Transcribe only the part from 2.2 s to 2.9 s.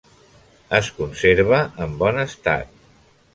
estat.